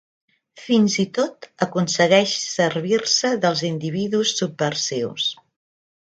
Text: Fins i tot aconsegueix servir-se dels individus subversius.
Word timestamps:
Fins 0.59 0.95
i 1.03 1.03
tot 1.17 1.47
aconsegueix 1.65 2.33
servir-se 2.55 3.31
dels 3.45 3.63
individus 3.71 4.35
subversius. 4.41 5.31